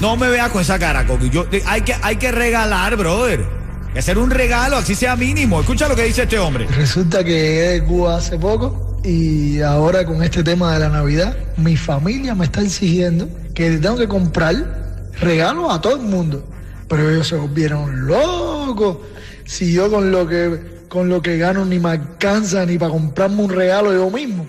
No 0.00 0.16
me 0.16 0.28
vea 0.28 0.48
con 0.48 0.62
esa 0.62 0.78
cara, 0.78 1.06
Coqui. 1.06 1.30
Yo, 1.30 1.46
hay, 1.66 1.82
que, 1.82 1.94
hay 2.02 2.16
que 2.16 2.32
regalar, 2.32 2.96
brother. 2.96 3.40
Hay 3.86 3.92
que 3.92 3.98
hacer 4.00 4.18
un 4.18 4.30
regalo, 4.30 4.76
así 4.76 4.96
sea 4.96 5.14
mínimo. 5.14 5.60
Escucha 5.60 5.86
lo 5.86 5.94
que 5.94 6.04
dice 6.04 6.22
este 6.22 6.38
hombre. 6.38 6.66
Resulta 6.66 7.22
que 7.22 7.30
llegué 7.30 7.68
de 7.68 7.84
Cuba 7.84 8.16
hace 8.16 8.36
poco 8.36 8.98
y 9.04 9.60
ahora 9.60 10.04
con 10.04 10.24
este 10.24 10.42
tema 10.42 10.72
de 10.74 10.80
la 10.80 10.88
Navidad, 10.88 11.36
mi 11.56 11.76
familia 11.76 12.34
me 12.34 12.46
está 12.46 12.62
exigiendo 12.62 13.28
que 13.54 13.70
tengo 13.78 13.96
que 13.96 14.08
comprar 14.08 14.83
regalos 15.20 15.72
a 15.72 15.80
todo 15.80 15.96
el 15.96 16.02
mundo. 16.02 16.44
Pero 16.88 17.10
ellos 17.10 17.28
se 17.28 17.36
volvieron 17.36 18.06
locos. 18.06 18.98
Si 19.44 19.72
yo 19.72 19.90
con 19.90 20.10
lo 20.10 20.26
que 20.26 20.74
con 20.94 21.08
lo 21.08 21.20
que 21.20 21.38
gano 21.38 21.64
ni 21.64 21.80
me 21.80 21.90
alcanza 21.90 22.64
ni 22.64 22.78
para 22.78 22.92
comprarme 22.92 23.42
un 23.42 23.50
regalo 23.50 23.92
yo 23.92 24.08
mismo. 24.10 24.46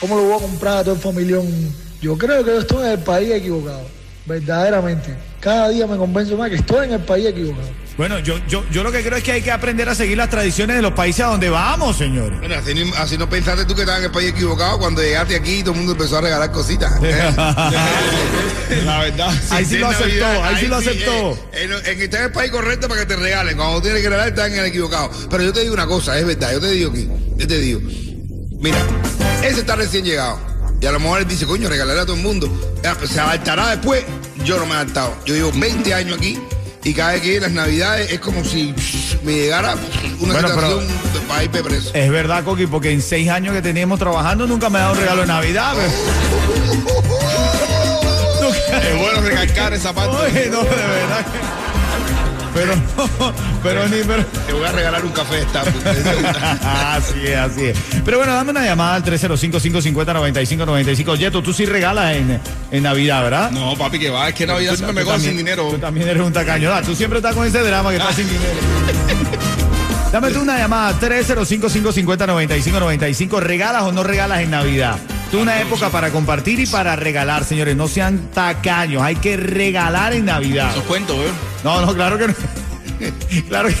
¿Cómo 0.00 0.16
lo 0.16 0.24
voy 0.24 0.34
a 0.34 0.42
comprar 0.42 0.78
a 0.78 0.82
todo 0.82 0.94
el 0.96 1.00
familión? 1.00 1.46
Yo 2.02 2.18
creo 2.18 2.44
que 2.44 2.50
yo 2.50 2.58
estoy 2.58 2.84
en 2.86 2.92
el 2.94 2.98
país 2.98 3.30
equivocado. 3.30 3.86
Verdaderamente. 4.26 5.14
Cada 5.40 5.68
día 5.68 5.86
me 5.86 5.96
convenzo 5.96 6.36
más 6.36 6.48
que 6.50 6.56
estoy 6.56 6.86
en 6.86 6.94
el 6.94 7.00
país 7.00 7.26
equivocado. 7.26 7.68
Bueno, 7.96 8.18
yo, 8.18 8.38
yo, 8.48 8.64
yo 8.72 8.82
lo 8.82 8.90
que 8.90 9.02
creo 9.04 9.18
es 9.18 9.22
que 9.22 9.30
hay 9.32 9.42
que 9.42 9.52
aprender 9.52 9.88
a 9.88 9.94
seguir 9.94 10.16
las 10.16 10.28
tradiciones 10.28 10.74
de 10.74 10.82
los 10.82 10.92
países 10.94 11.24
a 11.24 11.28
donde 11.28 11.48
vamos, 11.48 11.96
señor. 11.96 12.36
Bueno, 12.40 12.56
así, 12.56 12.74
no- 12.74 12.92
así 12.96 13.16
no 13.16 13.28
pensaste 13.28 13.64
tú 13.66 13.74
que 13.74 13.82
estabas 13.82 14.00
en 14.00 14.06
el 14.06 14.10
país 14.10 14.30
equivocado 14.30 14.78
cuando 14.80 15.00
llegaste 15.00 15.36
aquí 15.36 15.58
y 15.58 15.60
todo 15.62 15.72
el 15.74 15.76
mundo 15.78 15.92
empezó 15.92 16.18
a 16.18 16.22
regalar 16.22 16.50
cositas. 16.50 16.90
La 18.84 18.98
verdad. 19.00 19.32
Ahí 19.50 19.64
sí 19.64 19.78
lo 19.78 19.86
aceptó, 19.88 20.26
ahí 20.42 20.56
sí 20.58 20.66
lo 20.66 20.76
aceptó. 20.76 21.32
eh, 21.52 21.64
en, 21.64 21.72
en 21.72 21.98
que 21.98 22.04
está 22.04 22.18
en 22.18 22.24
el 22.24 22.32
país 22.32 22.50
correcto 22.50 22.88
para 22.88 23.00
que 23.00 23.06
te 23.06 23.16
regalen. 23.16 23.56
Cuando 23.56 23.80
tienes 23.82 24.00
que 24.02 24.08
regalar, 24.08 24.28
estás 24.28 24.48
en 24.48 24.58
el 24.58 24.64
equivocado. 24.66 25.10
Pero 25.30 25.42
yo 25.44 25.52
te 25.52 25.60
digo 25.60 25.74
una 25.74 25.86
cosa, 25.86 26.18
es 26.18 26.26
verdad. 26.26 26.52
Yo 26.52 26.60
te 26.60 26.70
digo 26.72 26.90
aquí, 26.90 27.08
yo 27.36 27.46
te 27.46 27.58
digo. 27.58 27.80
Mira, 28.60 28.78
ese 29.42 29.60
está 29.60 29.76
recién 29.76 30.04
llegado. 30.04 30.38
Y 30.84 30.86
a 30.86 30.92
lo 30.92 31.00
mejor 31.00 31.20
él 31.22 31.26
dice, 31.26 31.46
coño, 31.46 31.70
regalarle 31.70 32.02
a 32.02 32.04
todo 32.04 32.14
el 32.16 32.22
mundo. 32.22 32.46
Ya, 32.82 32.94
pues, 32.94 33.08
Se 33.10 33.18
adaptará 33.18 33.70
después. 33.70 34.04
Yo 34.44 34.58
no 34.58 34.66
me 34.66 34.72
he 34.72 34.74
adaptado. 34.76 35.16
Yo 35.24 35.34
llevo 35.34 35.50
20 35.54 35.94
años 35.94 36.18
aquí 36.18 36.38
y 36.82 36.92
cada 36.92 37.12
vez 37.12 37.22
que 37.22 37.40
las 37.40 37.52
navidades 37.52 38.12
es 38.12 38.20
como 38.20 38.44
si 38.44 38.74
me 39.22 39.32
llegara 39.32 39.76
una 40.20 40.34
Bueno, 40.34 40.46
situación 40.48 40.80
de 41.38 41.44
irme 41.44 41.62
preso. 41.62 41.90
Es 41.94 42.10
verdad, 42.10 42.44
Coqui, 42.44 42.66
porque 42.66 42.90
en 42.90 43.00
seis 43.00 43.30
años 43.30 43.54
que 43.54 43.62
teníamos 43.62 43.98
trabajando 43.98 44.46
nunca 44.46 44.68
me 44.68 44.76
ha 44.76 44.82
dado 44.82 44.92
un 44.92 44.98
regalo 45.00 45.20
de 45.22 45.26
Navidad. 45.28 45.72
pero- 45.74 45.90
Es 48.82 48.98
bueno 48.98 49.20
recalcar 49.22 49.72
esa 49.72 49.94
parte. 49.94 50.16
Oye, 50.16 50.50
no, 50.50 50.60
de 50.64 50.68
verdad. 50.68 51.24
que- 51.24 51.63
Pero 52.54 52.74
no, 52.76 52.82
pero 53.62 53.86
ni, 53.88 54.02
pero. 54.04 54.24
Te 54.46 54.52
voy 54.52 54.64
a 54.64 54.70
regalar 54.72 55.04
un 55.04 55.10
café 55.10 55.36
de 55.36 55.42
Starbucks. 55.42 55.84
así 56.64 57.26
es, 57.26 57.36
así 57.36 57.64
es. 57.66 57.76
Pero 58.04 58.18
bueno, 58.18 58.32
dame 58.32 58.52
una 58.52 58.64
llamada 58.64 58.94
al 58.94 59.04
305-550-9595. 59.04 61.18
Yeto, 61.18 61.42
tú 61.42 61.52
sí 61.52 61.66
regalas 61.66 62.14
en, 62.16 62.40
en 62.70 62.82
Navidad, 62.82 63.22
¿verdad? 63.24 63.50
No, 63.50 63.76
papi, 63.76 63.98
que 63.98 64.08
va. 64.10 64.28
Es 64.28 64.34
que 64.34 64.46
Navidad 64.46 64.76
siempre 64.76 65.04
me 65.04 65.04
Tú 65.04 65.18
sin 65.20 65.36
dinero. 65.36 65.68
Tú 65.70 65.78
también 65.78 66.08
eres 66.08 66.22
un 66.22 66.32
tacaño. 66.32 66.70
Da, 66.70 66.80
tú 66.82 66.94
siempre 66.94 67.18
estás 67.18 67.34
con 67.34 67.44
ese 67.46 67.58
drama 67.60 67.90
que 67.90 67.96
estás 67.96 68.14
sin 68.14 68.28
dinero. 68.28 68.60
Dame 70.12 70.30
tú 70.30 70.42
una 70.42 70.56
llamada, 70.56 70.96
305-550-9595. 71.00 73.40
¿Regalas 73.40 73.82
o 73.82 73.90
no 73.90 74.04
regalas 74.04 74.42
en 74.42 74.52
Navidad? 74.52 74.96
Tú 75.34 75.40
una 75.40 75.60
época 75.60 75.90
para 75.90 76.10
compartir 76.10 76.60
y 76.60 76.66
para 76.68 76.94
regalar, 76.94 77.42
señores. 77.42 77.74
No 77.74 77.88
sean 77.88 78.30
tacaños. 78.32 79.02
Hay 79.02 79.16
que 79.16 79.36
regalar 79.36 80.12
en 80.12 80.26
Navidad. 80.26 80.70
Esos 80.70 80.84
cuentos, 80.84 81.16
¿eh? 81.16 81.30
No, 81.64 81.80
no, 81.84 81.92
claro 81.92 82.16
que 82.16 82.28
no. 82.28 82.34
claro 83.48 83.68
que. 83.68 83.74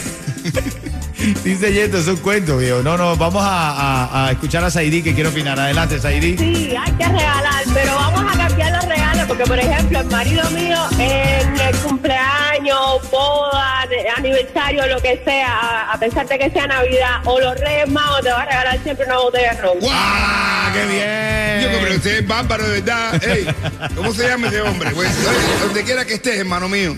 Dice 1.44 1.72
Yeto, 1.72 1.98
es 1.98 2.08
un 2.08 2.16
cuento, 2.16 2.58
viejo. 2.58 2.82
No, 2.82 2.98
no, 2.98 3.14
vamos 3.16 3.40
a, 3.44 3.70
a- 3.70 4.26
a 4.26 4.32
escuchar 4.32 4.64
a 4.64 4.70
Saidi 4.70 5.00
que 5.00 5.14
quiere 5.14 5.28
opinar. 5.28 5.58
Adelante, 5.60 6.00
Saidi. 6.00 6.36
Sí, 6.36 6.74
hay 6.76 6.92
que 6.92 7.06
regalar, 7.06 7.62
pero 7.72 7.94
vamos 7.94 8.34
a 8.34 8.36
cambiar 8.36 8.72
los 8.72 8.84
regalos, 8.86 9.24
porque 9.28 9.44
por 9.44 9.58
ejemplo, 9.60 10.00
el 10.00 10.06
marido 10.10 10.50
mío 10.50 10.76
en 10.98 11.60
el 11.60 11.76
cumpleaños, 11.76 13.10
boda, 13.12 13.83
aniversario, 14.24 14.86
lo 14.86 15.00
que 15.00 15.20
sea, 15.24 15.52
a, 15.52 15.92
a 15.92 15.98
pesar 15.98 16.26
de 16.26 16.38
que 16.38 16.50
sea 16.50 16.66
Navidad, 16.66 17.20
o 17.24 17.38
los 17.40 17.58
Reyes 17.60 17.88
Magos 17.88 18.22
te 18.22 18.30
va 18.30 18.42
a 18.42 18.46
regalar 18.46 18.78
siempre 18.82 19.04
una 19.06 19.18
botella 19.18 19.54
de 19.54 19.60
ron. 19.60 19.78
¡Ah, 19.90 20.70
qué 20.72 20.86
bien! 20.86 21.72
Yo, 21.72 21.78
pero 21.82 21.96
usted 21.96 22.18
es 22.20 22.26
bárbaro 22.26 22.64
de 22.66 22.80
verdad. 22.80 23.22
Ey, 23.24 23.46
¿Cómo 23.94 24.12
se 24.12 24.26
llama 24.28 24.48
ese 24.48 24.60
hombre? 24.62 24.90
Pues, 24.90 25.10
oye, 25.26 25.58
donde 25.64 25.82
quiera 25.84 26.04
que 26.04 26.14
estés, 26.14 26.38
hermano 26.38 26.68
mío, 26.68 26.96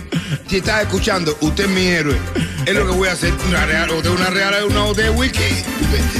si 0.49 0.59
estás 0.59 0.83
escuchando, 0.83 1.37
usted 1.41 1.65
es 1.65 1.71
mi 1.71 1.87
héroe. 1.89 2.17
Es 2.65 2.75
lo 2.75 2.85
que 2.85 2.93
voy 2.93 3.09
a 3.09 3.13
hacer. 3.13 3.33
Una 3.49 3.65
real, 3.65 3.91
usted 3.91 4.11
una 4.11 4.29
regala 4.29 4.65
una 4.65 4.81
botella 4.83 5.11
de 5.11 5.17
whisky. 5.17 5.39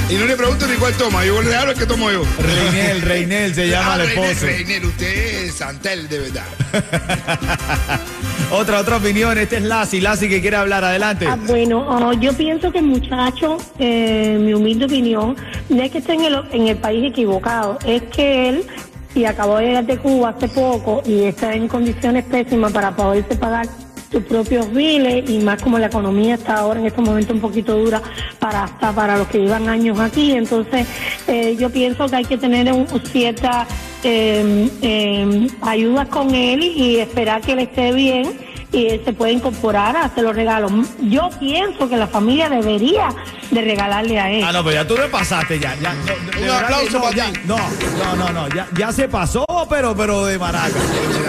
Y 0.09 0.13
no 0.15 0.25
le 0.25 0.37
pregunto 0.37 0.65
ni 0.65 0.77
cuál 0.77 0.93
toma. 0.93 1.25
Yo 1.25 1.41
le 1.41 1.49
regalo 1.49 1.71
el 1.71 1.77
que 1.77 1.85
tomo 1.85 2.09
yo. 2.09 2.23
Reinel, 2.39 3.01
Reinel 3.01 3.53
se 3.53 3.67
llama 3.67 3.95
Ah, 3.95 3.97
la 3.97 4.03
esposa. 4.05 4.45
Reynel, 4.45 4.85
usted 4.85 5.43
es 5.43 5.55
Santel 5.55 6.07
de 6.07 6.19
verdad. 6.19 6.45
otra, 8.51 8.79
otra 8.79 8.95
opinión. 8.97 9.37
Este 9.37 9.57
es 9.57 9.63
Lassi. 9.63 9.99
Lassi 9.99 10.29
que 10.29 10.39
quiere 10.39 10.55
hablar. 10.55 10.85
Adelante. 10.85 10.96
Ah, 11.27 11.37
bueno, 11.47 11.85
oh, 11.87 12.13
yo 12.13 12.33
pienso 12.33 12.71
que 12.71 12.81
muchacho, 12.81 13.57
eh, 13.79 14.37
mi 14.39 14.53
humilde 14.53 14.85
opinión, 14.85 15.35
no 15.69 15.81
es 15.81 15.91
que 15.91 15.99
esté 15.99 16.13
en 16.13 16.21
el, 16.21 16.41
en 16.51 16.67
el 16.67 16.77
país 16.77 17.05
equivocado, 17.05 17.77
es 17.85 18.03
que 18.03 18.49
él, 18.49 18.65
y 19.15 19.25
acabó 19.25 19.57
de 19.57 19.67
llegar 19.67 19.85
de 19.85 19.97
Cuba 19.97 20.29
hace 20.29 20.47
poco 20.47 21.01
y 21.05 21.23
está 21.23 21.53
en 21.53 21.67
condiciones 21.67 22.23
pésimas 22.25 22.71
para 22.71 22.95
poderse 22.95 23.35
pagar 23.35 23.67
sus 24.11 24.23
propios 24.23 24.71
biles 24.71 25.29
y 25.29 25.39
más 25.39 25.61
como 25.61 25.77
la 25.79 25.87
economía 25.87 26.35
está 26.35 26.57
ahora 26.57 26.79
en 26.79 26.85
este 26.85 27.01
momento 27.01 27.33
un 27.33 27.41
poquito 27.41 27.77
dura 27.77 28.01
para 28.39 28.63
hasta 28.63 28.93
para 28.93 29.17
los 29.17 29.27
que 29.27 29.39
llevan 29.39 29.67
años 29.67 29.99
aquí. 29.99 30.31
Entonces 30.31 30.87
eh, 31.27 31.57
yo 31.59 31.69
pienso 31.69 32.07
que 32.07 32.15
hay 32.15 32.25
que 32.25 32.37
tener 32.37 32.71
un, 32.71 32.87
cierta 33.11 33.67
eh, 34.03 35.47
ayuda 35.61 36.05
con 36.05 36.33
él 36.33 36.63
y 36.63 36.97
esperar 36.97 37.41
que 37.41 37.53
él 37.53 37.59
esté 37.59 37.91
bien 37.91 38.46
y 38.71 38.87
él 38.87 39.01
se 39.05 39.13
puede 39.13 39.31
incorporar 39.31 39.95
a 39.95 40.05
hacer 40.05 40.23
los 40.23 40.35
regalos. 40.35 40.71
Yo 41.01 41.29
pienso 41.39 41.87
que 41.87 41.95
la 41.95 42.07
familia 42.07 42.49
debería 42.49 43.09
de 43.49 43.61
regalarle 43.61 44.19
a 44.19 44.29
él. 44.31 44.43
Ah, 44.43 44.51
no, 44.51 44.63
pero 44.63 44.75
ya 44.75 44.87
tú 44.87 44.95
le 44.97 45.07
pasaste 45.07 45.57
ya. 45.59 45.75
ya 45.75 45.93
no, 45.93 46.05
de 46.39 46.43
Un 46.43 46.49
aplauso 46.49 47.01
para 47.01 47.15
ya, 47.15 47.31
ti. 47.31 47.39
No, 47.45 47.57
no, 47.57 48.15
no, 48.15 48.29
no. 48.33 48.49
Ya, 48.49 48.67
ya 48.77 48.91
se 48.91 49.07
pasó, 49.07 49.45
pero, 49.69 49.95
pero 49.95 50.25
de 50.25 50.37
maraca. 50.37 50.75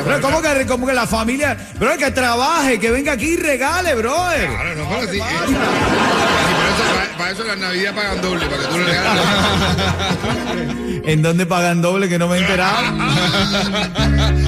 Pero 0.05 0.21
¿cómo 0.21 0.43
que, 0.43 0.67
como 0.67 0.87
que 0.87 0.95
la 0.95 1.07
familia. 1.07 1.57
Bro, 1.79 1.97
que 1.97 2.11
trabaje, 2.11 2.81
que 2.81 2.91
venga 2.91 3.13
aquí 3.13 3.35
y 3.35 3.37
regale, 3.37 3.95
brother. 3.95 4.49
Claro, 4.49 4.75
no, 4.75 4.89
pero 4.89 5.13
sí. 5.13 5.19
eh, 5.19 5.23
para 7.17 7.31
eso 7.31 7.45
la 7.45 7.57
Navidad 7.57 7.95
pagan 7.95 8.21
doble, 8.21 8.47
para 8.47 8.63
que 8.63 8.69
tú 8.69 8.79
le 8.79 8.85
regales. 8.85 9.25
¿En 11.05 11.23
dónde 11.23 11.47
pagan 11.47 11.81
doble 11.83 12.09
que 12.09 12.19
no 12.19 12.29
me 12.29 12.37
he 12.37 12.41
enterado? 12.41 12.77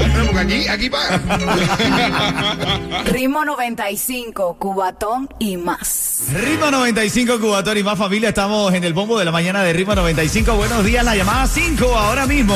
Bueno, 0.00 0.24
porque 0.26 0.40
aquí, 0.40 0.68
aquí 0.68 0.90
pagan. 0.90 1.22
Ritmo 3.06 3.44
95, 3.44 4.56
Cubatón 4.58 5.28
y 5.38 5.56
más. 5.56 6.24
Ritmo 6.32 6.70
95, 6.70 7.40
Cubatón 7.40 7.78
y 7.78 7.82
más 7.82 7.98
familia. 7.98 8.30
Estamos 8.30 8.72
en 8.74 8.84
el 8.84 8.92
bombo 8.92 9.18
de 9.18 9.24
la 9.24 9.32
mañana 9.32 9.62
de 9.62 9.72
Ritmo 9.72 9.94
95. 9.94 10.54
Buenos 10.54 10.84
días, 10.84 11.04
la 11.04 11.16
llamada 11.16 11.46
5 11.46 11.96
ahora 11.96 12.26
mismo. 12.26 12.54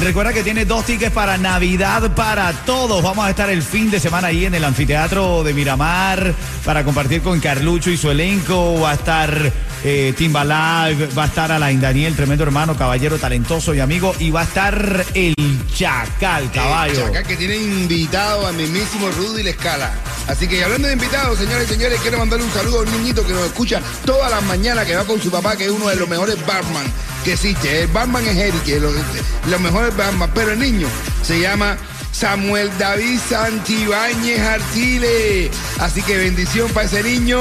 Recuerda 0.00 0.32
que 0.32 0.42
tiene 0.42 0.64
dos 0.64 0.84
tickets 0.84 1.12
para 1.12 1.38
Navidad 1.38 2.14
para 2.14 2.52
todos. 2.64 3.02
Vamos 3.02 3.24
a 3.26 3.30
estar 3.30 3.50
el 3.50 3.62
fin 3.62 3.90
de 3.90 4.00
semana 4.00 4.28
ahí 4.28 4.44
en 4.46 4.54
el 4.54 4.64
anfiteatro 4.64 5.42
de 5.42 5.54
Miramar 5.54 6.34
para 6.64 6.84
compartir 6.84 7.22
con 7.22 7.40
Carlucho 7.40 7.90
y 7.90 7.96
su 7.96 8.10
elenco. 8.10 8.80
Va 8.80 8.92
a 8.92 8.94
estar 8.94 9.52
eh, 9.84 10.14
va 10.34 11.24
a 11.24 11.26
estar 11.26 11.52
Alain 11.52 11.80
Daniel, 11.80 12.14
tremendo 12.14 12.44
hermano, 12.44 12.76
caballero 12.76 13.18
talentoso 13.18 13.74
y 13.74 13.80
amigo. 13.80 14.14
Y 14.18 14.30
va 14.30 14.42
a 14.42 14.44
estar 14.44 15.06
el 15.14 15.34
Chacal, 15.74 16.50
caballo. 16.52 17.06
Chacal 17.06 17.26
que 17.26 17.36
tiene 17.36 17.56
invitado 17.56 18.46
a 18.46 18.52
mismísimo 18.52 19.10
Rudy 19.12 19.42
La 19.42 19.50
Escala. 19.50 19.90
Así 20.26 20.46
que 20.46 20.62
hablando 20.62 20.88
de 20.88 20.94
invitados, 20.94 21.38
señores 21.38 21.68
y 21.70 21.72
señores, 21.72 21.98
quiero 22.02 22.18
mandarle 22.18 22.44
un 22.44 22.52
saludo 22.52 22.80
a 22.80 22.82
un 22.82 22.92
niñito 22.92 23.26
que 23.26 23.32
nos 23.32 23.44
escucha 23.46 23.80
todas 24.04 24.30
las 24.30 24.42
mañanas, 24.42 24.84
que 24.84 24.94
va 24.94 25.04
con 25.04 25.20
su 25.22 25.30
papá, 25.30 25.56
que 25.56 25.64
es 25.64 25.70
uno 25.70 25.88
de 25.88 25.96
los 25.96 26.08
mejores 26.08 26.36
barman 26.46 26.84
que 27.24 27.32
existe. 27.32 27.82
El 27.82 27.88
barman 27.88 28.26
es 28.26 28.36
Eric, 28.36 28.62
que 28.62 28.78
los 28.78 29.60
mejores 29.60 29.96
barman, 29.96 30.30
pero 30.34 30.52
el 30.52 30.58
niño 30.58 30.86
se 31.22 31.40
llama 31.40 31.78
Samuel 32.12 32.70
David 32.78 33.18
Santibáñez 33.28 34.40
Artile. 34.40 35.50
Así 35.78 36.02
que 36.02 36.18
bendición 36.18 36.70
para 36.72 36.86
ese 36.86 37.02
niño. 37.02 37.40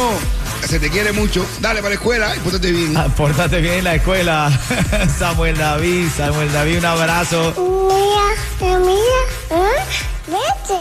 Se 0.68 0.80
te 0.80 0.90
quiere 0.90 1.12
mucho. 1.12 1.46
Dale 1.60 1.80
para 1.80 1.90
la 1.90 1.96
escuela 1.96 2.36
y 2.36 2.40
pórtate 2.40 2.72
bien. 2.72 2.96
Ah, 2.98 3.08
Pórtate 3.18 3.62
bien 3.62 3.76
en 3.76 3.84
la 3.84 3.96
escuela. 3.96 4.52
Samuel 5.20 5.58
David, 5.58 6.08
Samuel 6.16 6.52
David, 6.52 6.78
un 6.80 6.86
abrazo. 6.86 7.54
Mira, 7.90 8.80
mira, 8.80 9.66
¿eh? 9.66 9.84
Vete, 10.28 10.80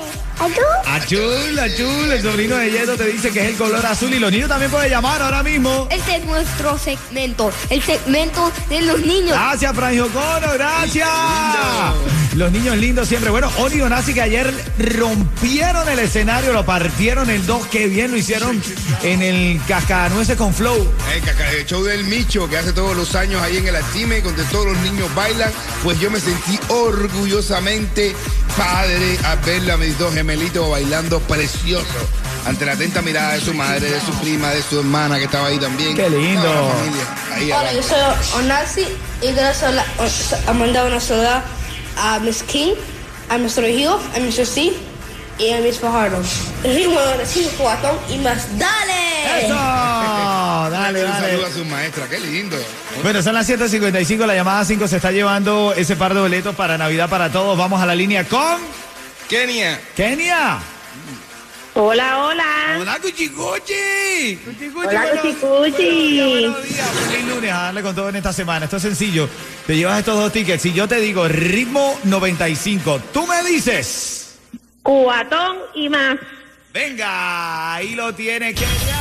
Achul, 0.87 1.59
achul, 1.59 2.13
el 2.13 2.23
sobrino 2.23 2.57
de 2.57 2.71
Yeto 2.71 2.97
te 2.97 3.07
dice 3.07 3.31
que 3.31 3.41
es 3.41 3.47
el 3.49 3.57
color 3.57 3.85
azul 3.85 4.13
y 4.13 4.19
los 4.19 4.31
niños 4.31 4.49
también 4.49 4.71
pueden 4.71 4.91
llamar 4.91 5.21
ahora 5.21 5.43
mismo. 5.43 5.89
Este 5.91 6.17
es 6.17 6.25
nuestro 6.27 6.79
segmento, 6.79 7.51
el 7.71 7.83
segmento 7.83 8.53
de 8.69 8.83
los 8.83 9.01
niños. 9.01 9.31
Gracias, 9.31 9.75
Franjo 9.75 10.07
Cono, 10.09 10.53
gracias. 10.55 11.09
Los 12.35 12.53
niños 12.53 12.77
lindos 12.77 13.09
siempre. 13.09 13.31
Bueno, 13.31 13.51
Oni 13.59 13.79
Donasi 13.79 14.15
que 14.15 14.21
ayer 14.23 14.53
rompieron 14.79 15.89
el 15.89 15.99
escenario, 15.99 16.53
lo 16.53 16.65
partieron 16.65 17.31
el 17.31 17.45
2. 17.47 17.67
Qué 17.69 17.87
bien 17.87 18.11
lo 18.11 18.17
hicieron 18.17 18.63
en 19.03 19.23
el 19.23 19.61
Cascanueces 19.67 20.37
con 20.37 20.55
Flow. 20.55 20.77
El, 21.15 21.23
caca- 21.23 21.51
el 21.53 21.67
show 21.67 21.83
del 21.83 22.05
Micho 22.05 22.49
que 22.49 22.59
hace 22.59 22.73
todos 22.73 22.97
los 22.97 23.15
años 23.15 23.43
ahí 23.43 23.57
en 23.57 23.67
el 23.67 23.77
Altime, 23.77 24.21
donde 24.21 24.45
todos 24.45 24.67
los 24.67 24.77
niños 24.79 25.13
bailan, 25.15 25.51
pues 25.83 25.99
yo 26.01 26.11
me 26.11 26.21
sentí 26.21 26.59
orgullosamente 26.69 28.15
padre 28.57 29.19
al 29.25 29.39
ver 29.39 29.71
a 29.71 29.77
mis 29.77 29.99
dos 29.99 30.13
gemelitos 30.15 30.69
bailando 30.71 31.21
precioso 31.21 31.85
ante 32.47 32.67
la 32.67 32.73
atenta 32.73 33.03
mirada 33.03 33.35
de 33.35 33.41
su 33.41 33.53
madre, 33.55 33.91
de 33.91 34.01
su 34.01 34.13
prima, 34.21 34.51
de 34.51 34.63
su 34.63 34.79
hermana 34.79 35.19
que 35.19 35.25
estaba 35.25 35.49
ahí 35.49 35.59
también. 35.59 35.97
Qué 35.97 36.09
lindo. 36.09 36.73
La 37.49 37.59
Hola, 37.59 37.73
yo 37.73 37.83
soy 37.83 37.99
Onasi 38.37 38.83
y 39.23 39.33
quiero 39.33 39.55
sal- 39.55 39.85
a 40.47 40.53
mandar 40.53 40.87
una 40.87 41.01
saluda 41.01 41.45
a 41.99 42.19
Miss 42.21 42.43
King, 42.43 42.73
a 43.29 43.39
Mr. 43.39 43.65
Hill, 43.69 43.89
a 44.15 44.19
Mr. 44.19 44.47
C 44.47 44.73
y 45.39 45.53
a 45.53 45.61
Miss 45.61 45.79
Fajardo. 45.79 46.19
Ritmo 46.65 46.99
cinco, 47.25 47.51
cuatón 47.59 47.97
y 48.11 48.19
más. 48.19 48.59
¡Dale! 48.59 49.45
¡Eso! 49.45 49.55
Dale, 49.55 51.05
Un 51.05 51.11
dale. 51.11 51.27
saludo 51.31 51.47
a 51.47 51.51
su 51.51 51.65
maestra, 51.65 52.09
qué 52.09 52.19
lindo. 52.21 52.57
Bueno, 53.03 53.23
son 53.23 53.35
las 53.35 53.49
7.55, 53.49 54.27
la 54.27 54.35
llamada 54.35 54.65
5 54.65 54.89
se 54.89 54.97
está 54.97 55.13
llevando 55.13 55.73
ese 55.77 55.95
par 55.97 56.15
de 56.15 56.21
boletos 56.21 56.55
para 56.57 56.77
Navidad 56.79 57.09
para 57.09 57.31
todos. 57.31 57.57
Vamos 57.57 57.81
a 57.81 57.87
la 57.87 57.95
línea 57.95 58.25
con 58.25 58.59
Kenia. 59.29 59.81
Kenia. 59.95 60.59
Hola, 61.81 62.25
hola. 62.25 62.77
Hola, 62.81 62.99
Cuchicuchi. 63.01 64.37
Cuchicuchi, 64.45 64.87
Hola, 64.89 65.01
buenos- 65.03 65.21
Cuchicuchi. 65.23 66.21
Buenos 66.21 66.65
días, 66.65 66.89
feliz 67.09 67.25
lunes 67.29 67.53
a 67.53 67.57
darle 67.63 67.83
con 67.83 67.95
todo 67.95 68.09
en 68.09 68.17
esta 68.17 68.33
semana. 68.33 68.65
Esto 68.65 68.79
es 68.79 68.83
sencillo. 68.83 69.29
Te 69.65 69.77
llevas 69.77 70.01
estos 70.01 70.17
dos 70.17 70.33
tickets. 70.33 70.61
Si 70.61 70.73
yo 70.73 70.89
te 70.89 70.97
digo 70.97 71.29
ritmo 71.29 71.97
95, 72.03 73.01
tú 73.13 73.29
me 73.29 73.45
dices. 73.45 74.39
Cubatón 74.83 75.59
y 75.77 75.89
más. 75.89 76.17
Venga, 76.73 77.75
ahí 77.75 77.95
lo 77.95 78.13
tiene 78.13 78.53
Kenia. 78.55 78.98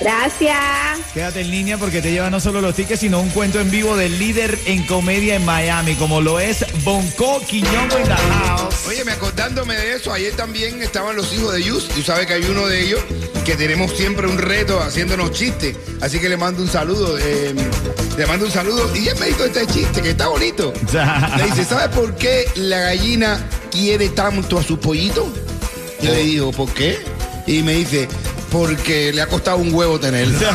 Gracias. 0.00 0.56
Quédate 1.12 1.42
en 1.42 1.50
línea 1.50 1.76
porque 1.76 2.00
te 2.00 2.10
lleva 2.10 2.30
no 2.30 2.40
solo 2.40 2.60
los 2.60 2.74
tickets, 2.74 3.00
sino 3.00 3.20
un 3.20 3.28
cuento 3.30 3.60
en 3.60 3.70
vivo 3.70 3.96
del 3.96 4.18
líder 4.18 4.58
en 4.64 4.84
comedia 4.86 5.34
en 5.36 5.44
Miami, 5.44 5.94
como 5.94 6.20
lo 6.20 6.40
es 6.40 6.64
Bonco 6.84 7.40
Quiñongo 7.46 7.98
in 7.98 8.04
the 8.04 8.14
house. 8.14 8.86
Oye, 8.88 9.04
me 9.04 9.12
acordándome 9.12 9.74
de 9.76 9.94
eso, 9.94 10.12
ayer 10.12 10.34
también 10.34 10.80
estaban 10.82 11.16
los 11.16 11.32
hijos 11.34 11.52
de 11.52 11.62
Yus. 11.62 11.88
Tú 11.88 12.02
sabes 12.02 12.26
que 12.26 12.34
hay 12.34 12.44
uno 12.44 12.66
de 12.66 12.82
ellos 12.82 13.00
que 13.44 13.56
tenemos 13.56 13.92
siempre 13.92 14.26
un 14.26 14.38
reto 14.38 14.80
haciéndonos 14.80 15.32
chistes. 15.32 15.76
Así 16.00 16.18
que 16.18 16.28
le 16.28 16.36
mando 16.36 16.62
un 16.62 16.68
saludo. 16.68 17.18
eh, 17.18 17.54
le 18.16 18.26
mando 18.26 18.46
un 18.46 18.52
saludo. 18.52 18.94
Y 18.96 19.08
él 19.08 19.16
me 19.18 19.26
dijo 19.26 19.44
este 19.44 19.66
chiste 19.66 20.00
que 20.00 20.10
está 20.10 20.28
bonito. 20.28 20.72
Le 21.36 21.44
dice, 21.44 21.64
¿sabes 21.64 21.88
por 21.94 22.14
qué 22.16 22.46
la 22.54 22.78
gallina 22.80 23.38
quiere 23.70 24.08
tanto 24.10 24.58
a 24.58 24.62
su 24.62 24.78
pollito? 24.78 25.32
Yo 26.02 26.10
le 26.10 26.22
digo, 26.22 26.52
¿por 26.52 26.72
qué? 26.72 26.98
Y 27.46 27.62
me 27.62 27.72
dice, 27.74 28.08
porque 28.50 29.12
le 29.12 29.22
ha 29.22 29.26
costado 29.26 29.58
un 29.58 29.72
huevo 29.72 29.98
tenerlo. 29.98 30.38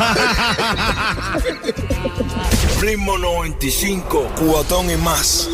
Ritmo 2.82 3.18
95, 3.18 4.32
cubatón 4.38 4.92
y 4.92 4.98
más. 4.98 5.50